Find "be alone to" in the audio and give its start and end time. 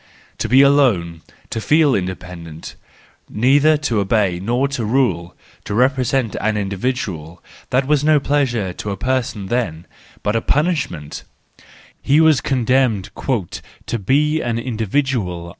0.49-1.61